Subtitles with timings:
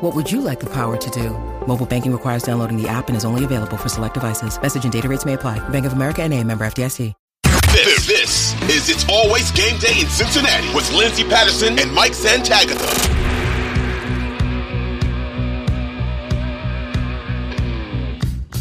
[0.00, 1.30] What would you like the power to do?
[1.66, 4.60] Mobile banking requires downloading the app and is only available for select devices.
[4.60, 5.58] Message and data rates may apply.
[5.70, 7.14] Bank of America and a member FDIC.
[7.72, 12.76] This, this is It's Always Game Day in Cincinnati with Lindsay Patterson and Mike Santagata.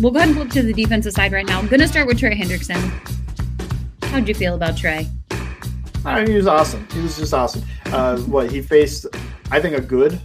[0.00, 1.60] We'll go ahead and flip to the defensive side right now.
[1.60, 2.80] I'm going to start with Trey Hendrickson.
[4.04, 5.06] How'd you feel about Trey?
[6.04, 6.88] I mean, he was awesome.
[6.92, 7.62] He was just awesome.
[7.86, 9.06] Uh, what he faced,
[9.52, 10.20] I think, a good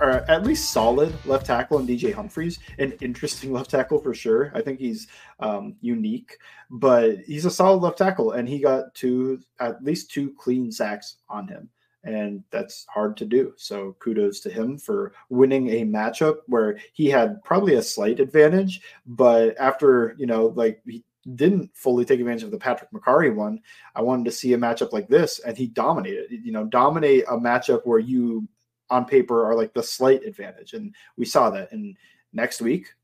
[0.00, 4.52] or at least solid left tackle in DJ Humphries, an interesting left tackle for sure.
[4.54, 5.08] I think he's
[5.40, 6.38] um, unique,
[6.70, 11.16] but he's a solid left tackle, and he got two at least two clean sacks
[11.28, 11.68] on him,
[12.04, 13.52] and that's hard to do.
[13.56, 18.80] So kudos to him for winning a matchup where he had probably a slight advantage,
[19.06, 23.60] but after you know, like he didn't fully take advantage of the Patrick Mekari one.
[23.94, 26.30] I wanted to see a matchup like this, and he dominated.
[26.30, 28.48] You know, dominate a matchup where you
[28.90, 30.72] on paper are like the slight advantage.
[30.74, 31.72] And we saw that.
[31.72, 31.96] And
[32.32, 32.94] next week,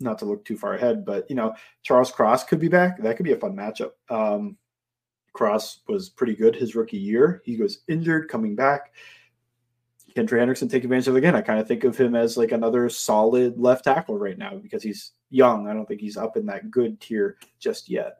[0.00, 2.98] not to look too far ahead, but you know, Charles Cross could be back.
[2.98, 3.92] That could be a fun matchup.
[4.10, 4.56] Um,
[5.32, 7.42] Cross was pretty good his rookie year.
[7.44, 8.92] He goes injured, coming back.
[10.14, 11.34] Can Trey Hendrickson take advantage of again?
[11.34, 14.82] I kind of think of him as like another solid left tackle right now because
[14.82, 15.66] he's young.
[15.66, 18.18] I don't think he's up in that good tier just yet.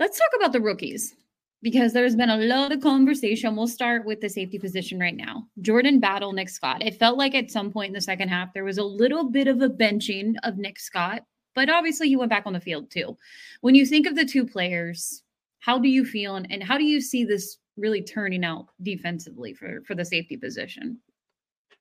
[0.00, 1.14] Let's talk about the rookies
[1.62, 3.56] because there's been a lot of conversation.
[3.56, 5.46] We'll start with the safety position right now.
[5.60, 6.82] Jordan Battle, Nick Scott.
[6.82, 9.48] It felt like at some point in the second half, there was a little bit
[9.48, 11.22] of a benching of Nick Scott,
[11.54, 13.16] but obviously he went back on the field too.
[13.62, 15.22] When you think of the two players,
[15.60, 19.52] how do you feel and, and how do you see this really turning out defensively
[19.54, 20.98] for, for the safety position?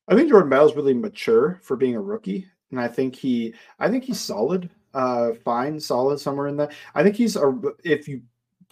[0.07, 2.47] I think Jordan Battle's really mature for being a rookie.
[2.72, 4.69] And I think he I think he's solid.
[4.94, 6.74] Uh fine, solid somewhere in that.
[6.94, 7.53] I think he's a
[7.84, 8.22] if you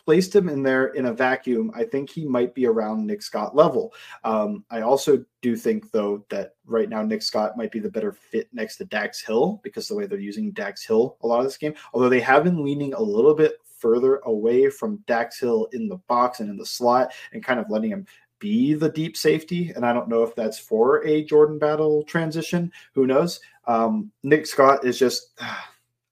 [0.06, 3.56] placed him in there in a vacuum, I think he might be around Nick Scott
[3.56, 3.94] level.
[4.24, 8.12] Um, I also do think, though, that right now Nick Scott might be the better
[8.12, 11.46] fit next to Dax Hill because the way they're using Dax Hill a lot of
[11.46, 15.68] this game, although they have been leaning a little bit further away from Dax Hill
[15.74, 18.06] in the box and in the slot and kind of letting him
[18.40, 19.72] be the deep safety.
[19.76, 22.72] And I don't know if that's for a Jordan Battle transition.
[22.94, 23.40] Who knows?
[23.68, 25.32] Um, Nick Scott is just.
[25.40, 25.56] Uh,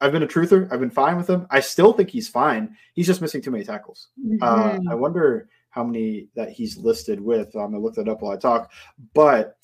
[0.01, 0.72] I've been a truther.
[0.72, 1.45] I've been fine with him.
[1.51, 2.75] I still think he's fine.
[2.94, 4.09] He's just missing too many tackles.
[4.41, 4.88] Uh, mm-hmm.
[4.88, 7.56] Uh, I wonder how many that he's listed with.
[7.56, 8.72] I'm gonna look that up while I talk.
[9.13, 9.57] But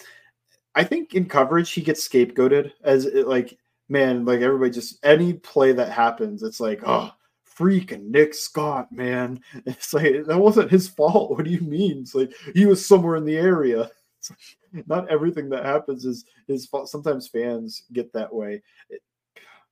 [0.75, 3.57] I think in coverage he gets scapegoated as it, like
[3.89, 7.11] man, like everybody just any play that happens, it's like oh
[7.57, 9.41] freaking Nick Scott, man.
[9.65, 11.31] It's like that wasn't his fault.
[11.31, 11.99] What do you mean?
[12.01, 13.89] It's like he was somewhere in the area.
[14.85, 16.89] Not everything that happens is his fault.
[16.89, 18.61] Sometimes fans get that way.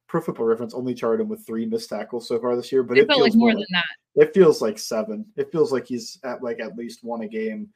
[0.08, 2.98] Pro Football Reference only charted him with three missed tackles so far this year, but
[2.98, 3.86] it, it felt like more than that.
[4.16, 5.26] It feels like seven.
[5.36, 7.70] It feels like he's at like at least one a game,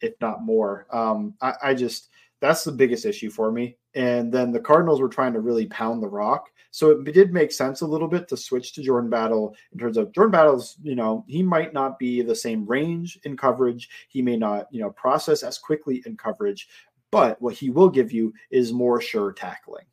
[0.00, 0.86] if not more.
[0.92, 2.10] Um, I, I just
[2.40, 3.76] that's the biggest issue for me.
[3.94, 6.50] And then the Cardinals were trying to really pound the rock.
[6.70, 9.96] So it did make sense a little bit to switch to Jordan Battle in terms
[9.96, 13.88] of Jordan Battle's, you know, he might not be the same range in coverage.
[14.08, 16.68] He may not, you know, process as quickly in coverage,
[17.10, 19.84] but what he will give you is more sure tackling.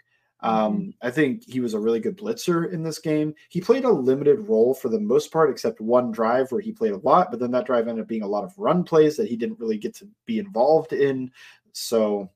[0.41, 0.89] Um, mm-hmm.
[1.01, 3.33] I think he was a really good blitzer in this game.
[3.49, 6.93] He played a limited role for the most part, except one drive where he played
[6.93, 9.27] a lot, but then that drive ended up being a lot of run plays that
[9.27, 11.31] he didn't really get to be involved in.
[11.73, 12.29] So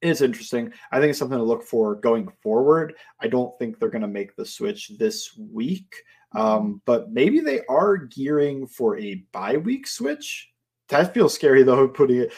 [0.00, 0.72] it's interesting.
[0.92, 2.94] I think it's something to look for going forward.
[3.20, 5.94] I don't think they're going to make the switch this week,
[6.34, 6.40] mm-hmm.
[6.40, 10.50] um, but maybe they are gearing for a bye week switch.
[10.88, 12.32] That feels scary though, putting it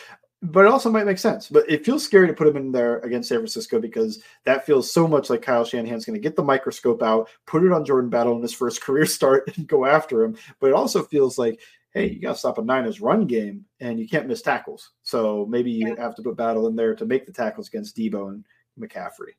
[0.52, 1.48] but it also might make sense.
[1.48, 4.90] But it feels scary to put him in there against San Francisco because that feels
[4.90, 8.10] so much like Kyle Shanahan's going to get the microscope out, put it on Jordan
[8.10, 10.36] Battle in his first career start, and go after him.
[10.60, 11.60] But it also feels like,
[11.92, 14.92] hey, you got to stop a Niners run game, and you can't miss tackles.
[15.02, 16.02] So maybe you yeah.
[16.02, 18.44] have to put Battle in there to make the tackles against Deebo and
[18.78, 19.32] McCaffrey.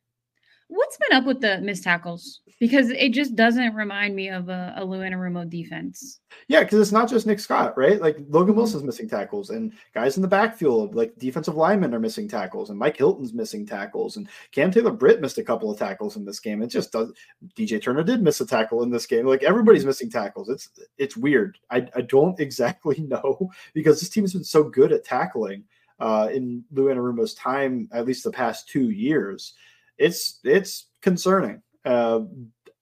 [0.69, 2.41] What's been up with the missed tackles?
[2.59, 6.19] Because it just doesn't remind me of a, a Lou Anarumo defense.
[6.47, 8.01] Yeah, because it's not just Nick Scott, right?
[8.01, 8.57] Like Logan mm-hmm.
[8.57, 12.77] Wilson's missing tackles, and guys in the backfield, like defensive linemen, are missing tackles, and
[12.77, 16.39] Mike Hilton's missing tackles, and Cam Taylor Britt missed a couple of tackles in this
[16.39, 16.61] game.
[16.61, 17.13] It just does.
[17.55, 19.25] DJ Turner did miss a tackle in this game.
[19.25, 20.49] Like everybody's missing tackles.
[20.49, 21.59] It's it's weird.
[21.69, 25.63] I I don't exactly know because this team has been so good at tackling
[25.99, 29.53] uh, in Lou Anarumo's time, at least the past two years
[29.97, 31.61] it's it's concerning.
[31.85, 32.21] Uh,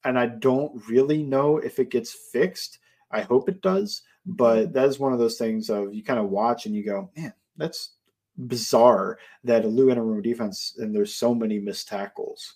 [0.04, 2.80] and I don't really know if it gets fixed.
[3.12, 6.30] I hope it does, but that is one of those things of you kind of
[6.30, 7.94] watch and you go, man, that's
[8.38, 12.56] bizarre that a Lou Anarumo defense and there's so many missed tackles.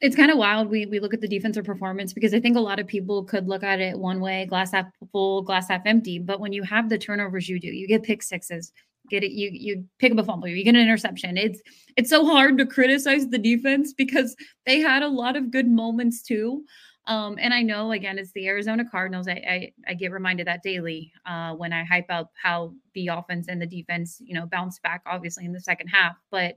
[0.00, 0.68] It's kind of wild.
[0.68, 3.48] We we look at the defensive performance because I think a lot of people could
[3.48, 6.18] look at it one way, glass half full, glass half empty.
[6.18, 8.72] But when you have the turnovers you do, you get pick sixes,
[9.10, 11.60] get it you you pick up a fumble you get an interception it's
[11.96, 14.34] it's so hard to criticize the defense because
[14.66, 16.64] they had a lot of good moments too
[17.06, 19.28] um, and I know again it's the Arizona Cardinals.
[19.28, 23.48] I I, I get reminded that daily uh, when I hype up how the offense
[23.48, 26.16] and the defense, you know, bounce back obviously in the second half.
[26.30, 26.56] But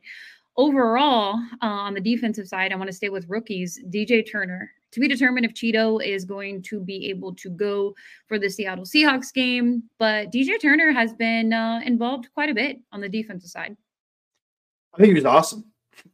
[0.56, 3.80] overall, uh, on the defensive side, I want to stay with rookies.
[3.90, 7.96] DJ Turner to be determined if Chido is going to be able to go
[8.28, 9.84] for the Seattle Seahawks game.
[10.00, 13.76] But DJ Turner has been uh, involved quite a bit on the defensive side.
[14.94, 15.66] I think he was awesome.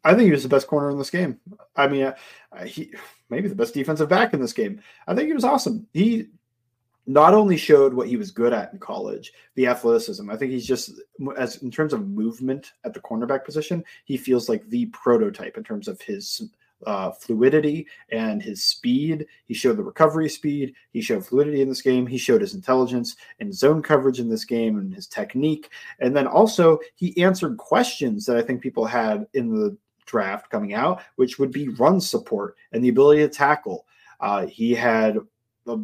[0.04, 1.40] I think he was the best corner in this game.
[1.76, 2.94] I mean, uh, he
[3.30, 4.82] maybe the best defensive back in this game.
[5.08, 5.88] I think he was awesome.
[5.94, 6.28] He
[7.06, 10.30] not only showed what he was good at in college, the athleticism.
[10.30, 10.92] I think he's just
[11.38, 15.64] as in terms of movement at the cornerback position, he feels like the prototype in
[15.64, 16.50] terms of his
[16.86, 19.26] uh, fluidity and his speed.
[19.46, 20.74] He showed the recovery speed.
[20.92, 22.06] He showed fluidity in this game.
[22.06, 25.70] He showed his intelligence and zone coverage in this game and his technique.
[26.00, 30.74] And then also, he answered questions that I think people had in the draft coming
[30.74, 33.86] out, which would be run support and the ability to tackle.
[34.20, 35.18] Uh, he had
[35.68, 35.78] a,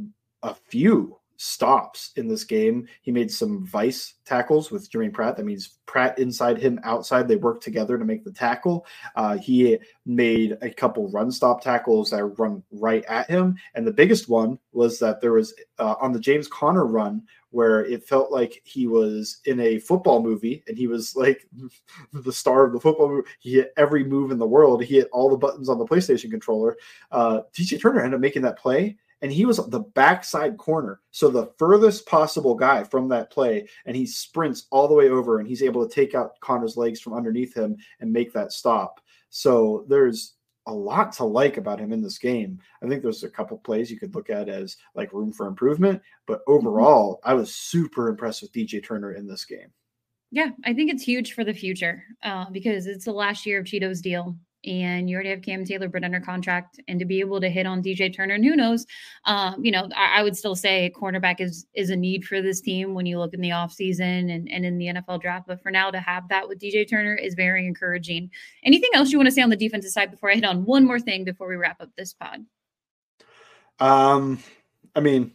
[0.44, 2.86] a few stops in this game.
[3.02, 5.38] He made some vice tackles with Germaine Pratt.
[5.38, 7.28] That means Pratt inside him, outside.
[7.28, 8.86] They work together to make the tackle.
[9.16, 13.56] Uh, he made a couple run stop tackles that run right at him.
[13.74, 17.86] And the biggest one was that there was uh, on the James Conner run where
[17.86, 21.48] it felt like he was in a football movie and he was like
[22.14, 23.30] the star of the football movie.
[23.40, 24.84] He hit every move in the world.
[24.84, 26.76] He hit all the buttons on the PlayStation controller.
[27.12, 31.30] Uh, DJ Turner ended up making that play and he was the backside corner, so
[31.30, 35.48] the furthest possible guy from that play, and he sprints all the way over, and
[35.48, 39.02] he's able to take out Conner's legs from underneath him and make that stop.
[39.30, 40.36] So there's
[40.68, 42.60] a lot to like about him in this game.
[42.84, 46.02] I think there's a couple plays you could look at as like room for improvement,
[46.26, 46.54] but mm-hmm.
[46.54, 49.72] overall, I was super impressed with DJ Turner in this game.
[50.32, 53.66] Yeah, I think it's huge for the future uh, because it's the last year of
[53.66, 57.40] Chido's deal and you already have Cam Taylor Britt under contract, and to be able
[57.40, 58.86] to hit on DJ Turner, and who knows,
[59.26, 62.62] um, you know, I, I, would still say cornerback is is a need for this
[62.62, 65.48] team when you look in the offseason and, and in the NFL draft.
[65.48, 68.30] But for now, to have that with DJ Turner is very encouraging.
[68.64, 70.86] Anything else you want to say on the defensive side before I hit on one
[70.86, 72.46] more thing before we wrap up this pod?
[73.80, 74.40] Um,
[74.96, 75.32] I mean,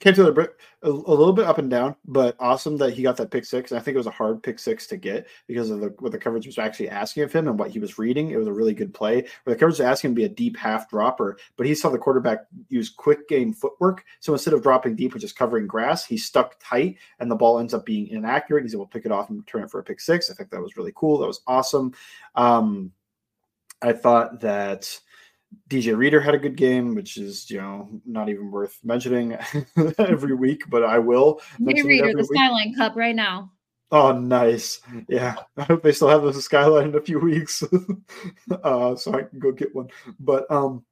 [0.00, 3.16] Cam Taylor Britt a, a, little bit up and down, but awesome that he got
[3.16, 3.70] that pick six.
[3.70, 6.12] And I think it was a hard pick six to get because of the, what
[6.12, 8.30] the coverage was actually asking of him and what he was reading.
[8.30, 10.28] It was a really good play where the coverage was asking him to be a
[10.28, 14.04] deep half dropper, but he saw the quarterback use quick game footwork.
[14.20, 17.58] So instead of dropping deep and just covering grass, he stuck tight and the ball
[17.58, 18.62] ends up being inaccurate.
[18.62, 20.30] He's able to pick it off and turn it for a pick six.
[20.30, 21.18] I think that was really cool.
[21.18, 21.94] That was awesome.
[22.34, 22.92] Um,
[23.80, 24.98] I thought that
[25.68, 29.36] DJ Reader had a good game, which is you know not even worth mentioning
[29.98, 31.40] every week, but I will.
[31.60, 32.26] DJ Reader, the week.
[32.34, 33.50] Skyline Cup right now.
[33.90, 34.80] Oh, nice.
[35.08, 37.62] Yeah, I hope they still have the Skyline in a few weeks,
[38.64, 39.88] uh, so I can go get one.
[40.18, 40.84] But um,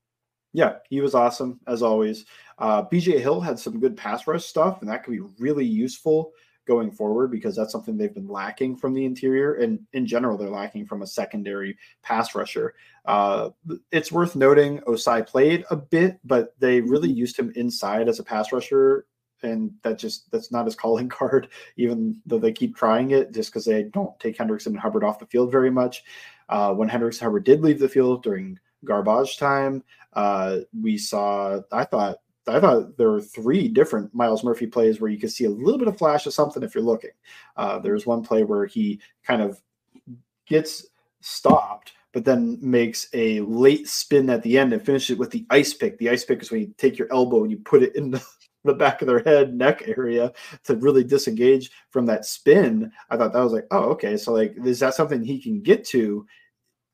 [0.52, 2.26] yeah, he was awesome as always.
[2.58, 6.32] Uh, BJ Hill had some good pass rush stuff, and that could be really useful
[6.66, 9.54] going forward because that's something they've been lacking from the interior.
[9.54, 12.74] And in general, they're lacking from a secondary pass rusher.
[13.04, 13.50] Uh,
[13.90, 17.18] it's worth noting Ossai played a bit, but they really mm-hmm.
[17.18, 19.06] used him inside as a pass rusher.
[19.42, 23.50] And that just that's not his calling card, even though they keep trying it, just
[23.50, 26.04] because they don't take Hendrickson and Hubbard off the field very much.
[26.48, 31.84] Uh, when Hendrickson Hubbard did leave the field during garbage time, uh, we saw, I
[31.84, 32.18] thought,
[32.48, 35.78] I thought there were three different Myles Murphy plays where you could see a little
[35.78, 37.10] bit of flash of something if you're looking.
[37.56, 39.60] Uh, there's one play where he kind of
[40.46, 40.86] gets
[41.20, 45.46] stopped, but then makes a late spin at the end and finishes it with the
[45.50, 45.98] ice pick.
[45.98, 48.24] The ice pick is when you take your elbow and you put it in the,
[48.64, 50.32] the back of their head, neck area
[50.64, 52.90] to really disengage from that spin.
[53.08, 54.16] I thought that was like, oh, okay.
[54.16, 56.26] So like, is that something he can get to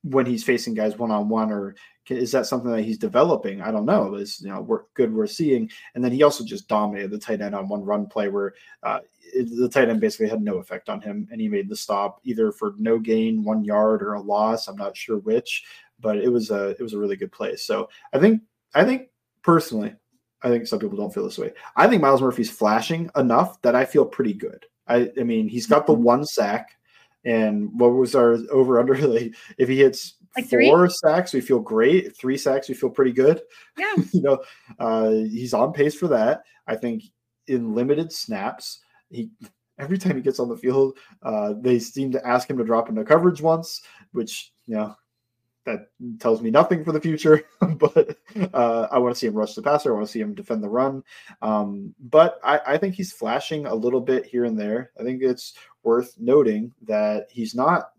[0.02, 1.74] when he's facing guys one on one, or
[2.08, 3.60] is that something that he's developing?
[3.60, 4.14] I don't know.
[4.14, 7.40] Is you know we're good we're seeing, and then he also just dominated the tight
[7.40, 9.00] end on one run play where uh,
[9.34, 12.52] the tight end basically had no effect on him, and he made the stop either
[12.52, 14.68] for no gain, one yard, or a loss.
[14.68, 15.64] I'm not sure which,
[16.00, 17.56] but it was a it was a really good play.
[17.56, 18.42] So I think
[18.74, 19.08] I think
[19.42, 19.94] personally,
[20.42, 21.52] I think some people don't feel this way.
[21.76, 24.66] I think Myles Murphy's flashing enough that I feel pretty good.
[24.86, 26.02] I, I mean, he's got the mm-hmm.
[26.02, 26.76] one sack.
[27.24, 28.94] And what was our over under?
[29.08, 32.16] Like, if he hits like four sacks, we feel great.
[32.16, 33.40] Three sacks, we feel pretty good.
[33.76, 33.94] Yeah.
[34.12, 34.42] you know,
[34.78, 36.42] uh, he's on pace for that.
[36.66, 37.04] I think
[37.46, 39.30] in limited snaps, he
[39.78, 42.88] every time he gets on the field, uh, they seem to ask him to drop
[42.88, 43.82] into coverage once,
[44.12, 44.94] which you know
[45.68, 47.44] that tells me nothing for the future.
[47.76, 48.16] but
[48.54, 49.92] uh, I want to see him rush the passer.
[49.92, 51.02] I want to see him defend the run.
[51.42, 54.92] Um, but I, I, think he's flashing a little bit here and there.
[54.98, 57.90] I think it's worth noting that he's not.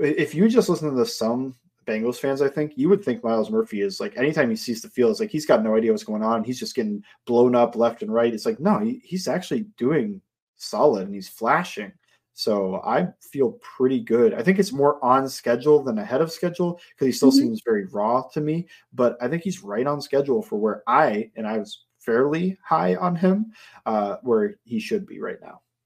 [0.00, 3.80] If you just listen to some Bengals fans, I think you would think Myles Murphy
[3.80, 6.22] is like anytime he sees the field, it's like he's got no idea what's going
[6.22, 6.44] on.
[6.44, 8.32] He's just getting blown up left and right.
[8.32, 10.20] It's like no, he, he's actually doing
[10.56, 11.92] solid and he's flashing.
[12.38, 14.32] So I feel pretty good.
[14.32, 17.38] I think it's more on schedule than ahead of schedule because he still mm-hmm.
[17.38, 18.68] seems very raw to me.
[18.92, 22.94] But I think he's right on schedule for where I and I was fairly high
[22.94, 23.46] on him,
[23.86, 25.62] uh, where he should be right now.